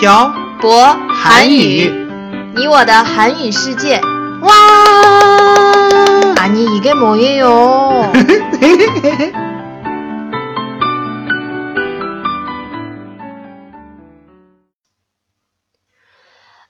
[0.00, 1.90] 漂博韩语语，
[2.54, 4.00] 你我的韩语世界。
[4.42, 4.52] 와
[6.38, 8.12] 아니 이게 뭐예요?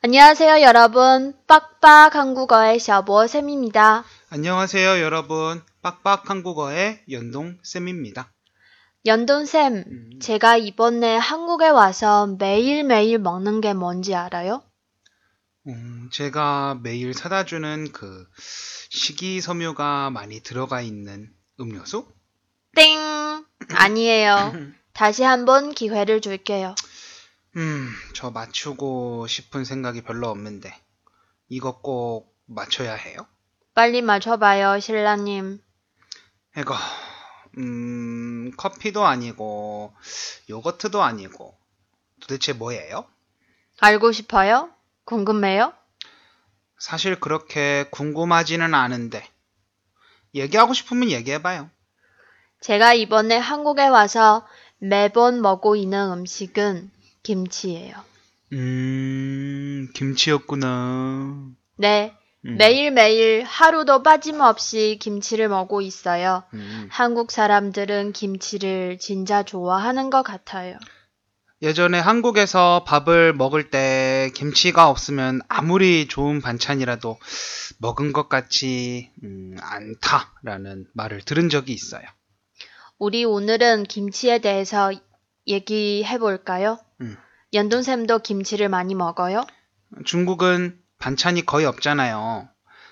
[0.02, 1.34] 안녕하세요 여러분.
[1.48, 4.04] 빡빡 한국어의 샤보쌤입니다.
[4.30, 8.30] 안녕하세요 여러분 빡빡 한국어의 연동 쌤입니다.
[9.05, 10.19] 연돈쌤, 음.
[10.21, 14.63] 제가 이번에 한국에 와서 매일매일 먹는 게 뭔지 알아요?
[15.67, 18.27] 음, 제가 매일 사다 주는 그
[18.89, 22.07] 식이섬유가 많이 들어가 있는 음료수?
[22.75, 22.99] 땡!
[23.69, 24.53] 아니에요.
[24.93, 26.75] 다시 한번 기회를 줄게요.
[27.57, 30.73] 음, 저 맞추고 싶은 생각이 별로 없는데
[31.49, 33.25] 이거 꼭 맞춰야 해요?
[33.73, 35.59] 빨리 맞춰봐요, 신라님.
[36.57, 36.75] 이거
[37.57, 39.93] 음, 커피도 아니고
[40.49, 41.57] 요거트도 아니고
[42.21, 43.05] 도대체 뭐예요?
[43.79, 44.69] 알고 싶어요?
[45.05, 45.73] 궁금해요?
[46.77, 49.27] 사실 그렇게 궁금하지는 않은데
[50.33, 51.69] 얘기하고 싶으면 얘기해봐요.
[52.61, 56.91] 제가 이번에 한국에 와서 매번 먹고 있는 음식은
[57.23, 57.95] 김치예요.
[58.53, 61.51] 음, 김치였구나.
[61.77, 66.43] 네, 음, 매일매일 하루도 빠짐없이 김치를 먹고 있어요.
[66.53, 66.87] 음.
[66.89, 70.77] 한국 사람들은 김치를 진짜 좋아하는 것 같아요.
[71.61, 77.19] 예전에 한국에서 밥을 먹을 때 김치가 없으면 아무리 좋은 반찬이라도
[77.77, 82.03] 먹은 것 같지 음, 않다라는 말을 들은 적이 있어요.
[82.97, 84.91] 우리 오늘은 김치에 대해서
[85.47, 86.79] 얘기해 볼까요?
[87.01, 87.15] 음.
[87.53, 89.45] 연돈쌤도 김치를 많이 먹어요?
[90.05, 92.47] 중국은 반찬이 거의 없잖아요.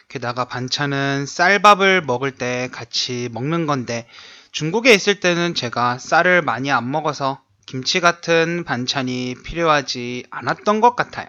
[0.09, 4.07] 게다가 반찬은 쌀밥을 먹을 때 같이 먹는 건데
[4.51, 11.27] 중국에 있을 때는 제가 쌀을 많이 안 먹어서 김치 같은 반찬이 필요하지 않았던 것 같아요.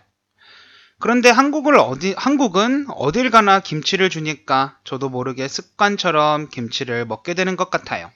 [0.98, 7.70] 그런데 한국을 어디, 한국은 어딜 가나 김치를 주니까 저도 모르게 습관처럼 김치를 먹게 되는 것
[7.70, 8.11] 같아요.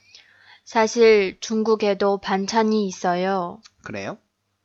[0.65, 3.61] 사실 중국에도 반찬이 있어요.
[3.83, 4.17] 그래요?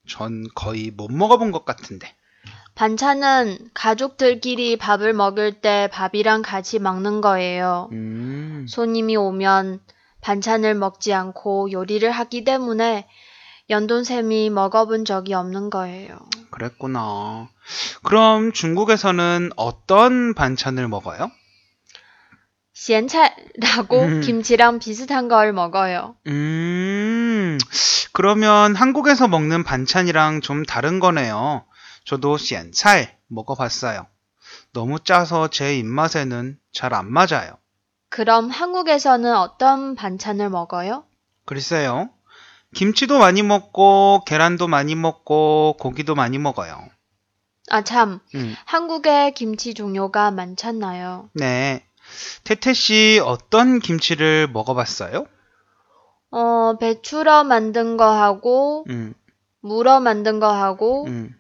[0.07, 2.15] 전 거의 못 먹어본 것 같은데.
[2.79, 7.89] 반찬은 가족들끼리 밥을 먹을 때 밥이랑 같이 먹는 거예요.
[7.91, 9.81] 음, 손님이 오면
[10.21, 13.05] 반찬을 먹지 않고 요리를 하기 때문에
[13.69, 16.19] 연돈샘이 먹어본 적이 없는 거예요.
[16.51, 17.49] 그랬구나.
[18.03, 21.29] 그럼 중국에서는 어떤 반찬을 먹어요?
[22.71, 24.21] 咸菜라고 음.
[24.21, 26.15] 김치랑 비슷한 걸 먹어요.
[26.27, 27.57] 음,
[28.13, 31.65] 그러면 한국에서 먹는 반찬이랑 좀 다른 거네요.
[32.05, 34.07] 저도 咸菜 먹어봤어요.
[34.73, 37.57] 너무 짜서 제 입맛에는 잘 안 맞아요.
[38.09, 41.03] 그럼 한국에서는 어떤 반찬을 먹어요?
[41.45, 42.09] 글쎄요.
[42.75, 46.87] 김치도 많이 먹고, 계란도 많이 먹고, 고기도 많이 먹어요.
[47.69, 48.19] 아, 참.
[48.35, 51.29] 음, 한국에 김치 종류가 많잖아요.
[51.33, 51.83] 네.
[52.43, 55.25] 태태 씨 어떤 김치를 먹어봤어요?
[56.31, 59.13] 어, 배추로 만든 거 하고, 음,
[59.61, 61.35] 무로 만든 거 하고, 음,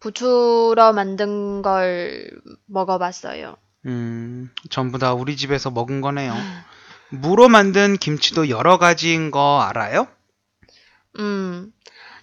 [0.00, 2.30] 부추로 만든 걸
[2.66, 3.56] 먹어봤어요.
[3.86, 6.34] 음, 전부 다 우리 집에서 먹은 거네요.
[7.10, 10.08] 무로 만든 김치도 여러 가지인 거 알아요?
[11.18, 11.72] 음,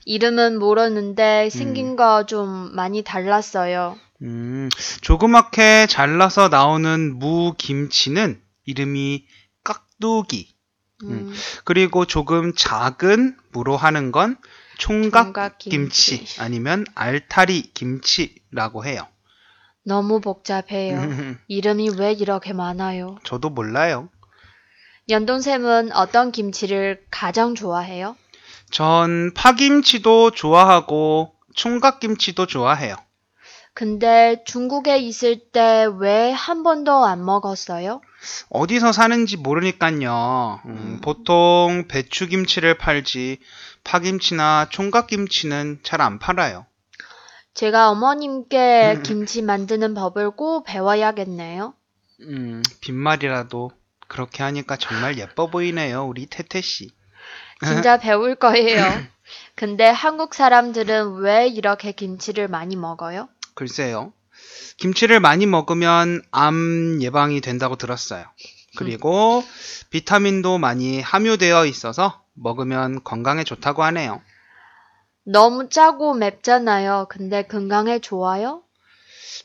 [0.06, 3.98] 이름은 모르는데 생긴 거좀 많이 달랐어요.
[4.22, 4.70] 음,
[5.02, 9.26] 조그맣게 잘라서 나오는 무 김치는 이름이
[9.64, 10.56] 깍두기.
[11.04, 11.32] 음,
[11.64, 14.38] 그리고 조금 작은 무로 하는 건
[14.78, 16.26] 총각 김치.
[16.40, 19.08] 아니면 알타리 김치라고 해요.
[19.84, 21.00] 너무 복잡해요.
[21.48, 23.18] 이름이 왜 이렇게 많아요?
[23.24, 24.10] 저도 몰라요.
[25.10, 28.18] 연돈샘은 어떤 김치를 가장 좋아해요?
[28.70, 32.96] 전 파김치도 좋아하고 총각김치도 좋아해요.
[33.78, 38.02] 근데 중국에 있을 때 왜 한 번도 안 먹었어요?
[38.50, 40.62] 어디서 사는지 모르니까요.
[40.66, 41.00] 음, 음.
[41.04, 43.38] 보통 배추김치를 팔지
[43.84, 46.66] 파김치나 총각김치는 잘 안 팔아요.
[47.54, 49.04] 제가 어머님께 음.
[49.06, 51.76] 김치 만드는 법을 꼭 배워야겠네요.
[52.22, 53.70] 음, 빈말이라도
[54.08, 56.90] 그렇게 하니까 정말 예뻐 보이네요, 우리 태태 씨.
[57.64, 58.82] 진짜 배울 거예요.
[59.54, 63.30] 근데 한국 사람들은 왜 이렇게 김치를 많이 먹어요?
[63.58, 64.14] 글쎄요.
[64.78, 68.24] 김치를 많이 먹으면 암 예방이 된다고 들었어요.
[68.78, 69.44] 그리고
[69.90, 74.22] 비타민도 많이 함유되어 있어서 먹으면 건강에 좋다고 하네요.
[75.24, 77.08] 너무 짜고 맵잖아요.
[77.10, 78.62] 근데 건강에 좋아요?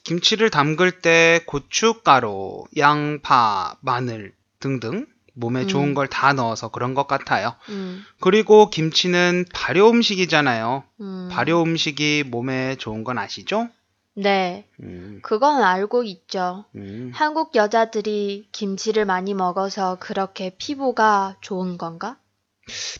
[0.04, 5.68] 김치를 담글 때 고춧가루, 양파, 마늘 등등 몸에 음.
[5.68, 7.54] 좋은 걸다 넣어서 그런 것 같아요.
[7.70, 10.84] 음, 그리고 김치는 발효 음식이잖아요.
[11.00, 11.28] 음.
[11.32, 13.70] 발효 음식이 몸에 좋은 건 아시죠?
[14.14, 16.64] 네, 음, 그건 알고 있죠.
[16.76, 17.10] 음.
[17.14, 22.18] 한국 여자들이 김치를 많이 먹어서 그렇게 피부가 좋은 건가?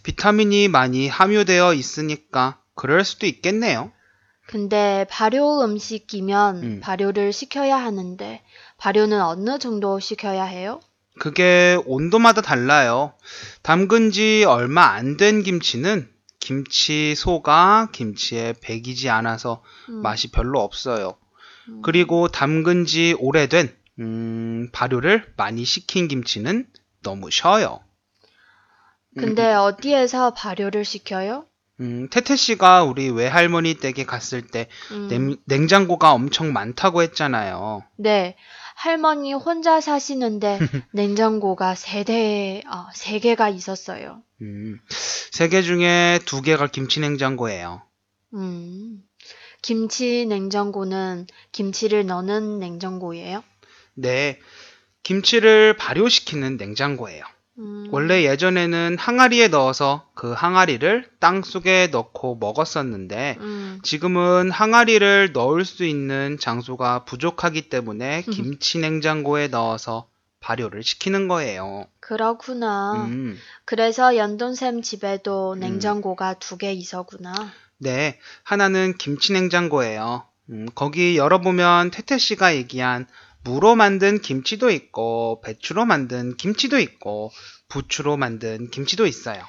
[0.03, 3.93] 비타민이 많이 함유되어 있으니까 그럴 수도 있겠네요.
[4.47, 6.81] 근데 발효 음식이면 음.
[6.83, 8.43] 발효를 시켜야 하는데
[8.79, 10.81] 발효는 어느 정도 시켜야 해요?
[11.21, 13.13] 그게 온도마다 달라요.
[13.63, 16.09] 담근 지 얼마 안 된 김치는
[16.43, 21.17] 김치 소가 김치에 배기지 않아서 음, 맛이 별로 없어요.
[21.69, 21.83] 음.
[21.83, 26.67] 그리고 담근 지 오래된 음, 발효를 많이 식힌 김치는
[27.05, 27.79] 너무 셔요.
[29.17, 31.47] 근데 어디에서 발효를 시켜요?
[31.79, 37.85] 음, 태태 씨가 우리 외할머니 댁에 갔을 때 음, 냉, 냉장고가 엄청 많다고 했잖아요.
[37.99, 38.37] 네,
[38.75, 40.59] 할머니 혼자 사시는데
[40.93, 44.23] 냉장고가 세 대, 어, 세 개가 있었어요.
[44.41, 47.83] 음, 세 개 중에 두 개가 김치 냉장고예요.
[48.35, 49.03] 음,
[49.63, 53.45] 김치 냉장고는 김치를 넣는 냉장고예요?
[53.95, 54.41] 네,
[55.03, 57.25] 김치를 발효시키는 냉장고예요.
[57.63, 65.65] 음, 원래 예전에는 항아리에 넣어서 그 항아리를 땅 속에 넣고 먹었었는데 음, 지금은 항아리를 넣을
[65.65, 68.31] 수 있는 장소가 부족하기 때문에 음.
[68.59, 70.09] 김치 냉장고에 넣어서
[70.41, 71.87] 발효를 시키는 거예요.
[72.01, 73.05] 그렇구나.
[73.07, 77.33] 음, 그래서 연돈샘 집에도 냉장고가 두 개 있었구나.
[77.79, 80.25] 네, 하나는 김치 냉장고예요.
[80.51, 83.07] 음, 거기 열어보면 태태 씨가 얘기한
[83.45, 87.31] 무로 만든 김치도 있고 배추로 만든 김치도 있고
[87.69, 89.43] 부추로 만든 김치도 있어요.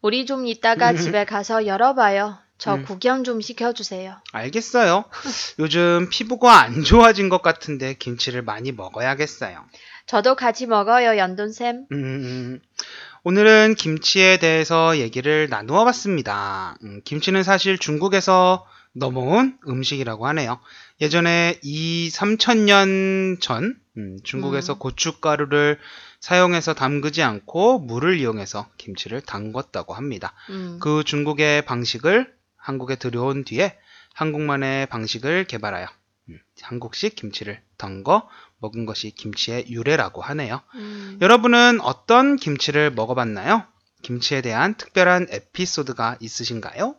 [0.00, 2.38] 우리 좀 이따가 집에 가서 열어봐요.
[2.58, 2.84] 저 음.
[2.84, 4.16] 구경 좀 시켜주세요.
[4.32, 5.04] 알겠어요.
[5.58, 9.64] 요즘 피부가 안 좋아진 것 같은데 김치를 많이 먹어야겠어요.
[10.06, 11.86] 저도 같이 먹어요, 연돈샘.
[11.90, 12.60] 음,
[13.24, 16.76] 오늘은 김치에 대해서 얘기를 나누어 봤습니다.
[16.82, 20.60] 음, 김치는 사실 중국에서 넘어온 음식이라고 하네요.
[21.00, 24.78] 예전에 2, 3천년 전 음, 중국에서 음.
[24.78, 25.78] 고춧가루를
[26.20, 30.34] 사용해서 담그지 않고 물을 이용해서 김치를 담궜다고 합니다.
[30.50, 33.76] 음, 그 중국의 방식을 한국에 들여온 뒤에
[34.14, 35.86] 한국만의 방식을 개발하여
[36.28, 38.28] 음, 한국식 김치를 담궈
[38.58, 40.60] 먹은 것이 김치의 유래라고 하네요.
[40.74, 41.18] 음.
[41.20, 43.64] 여러분은 어떤 김치를 먹어봤나요?
[44.02, 46.96] 김치에 대한 특별한 에피소드가 있으신가요?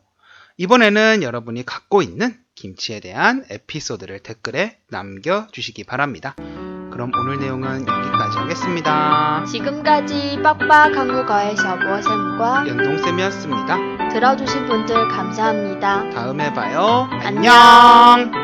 [0.57, 6.35] 이번에는 여러분이 갖고 있는 김치에 대한 에피소드를 댓글에 남겨주시기 바랍니다.
[6.91, 9.43] 그럼 오늘 내용은 여기까지 하겠습니다.
[9.45, 14.09] 지금까지 빡빡 한국어의 셔보쌤과 연동쌤이었습니다.
[14.09, 16.11] 들어주신 분들 감사합니다.
[16.11, 17.09] 다음에 봐요.
[17.23, 17.51] 안녕.
[17.51, 18.42] 안녕.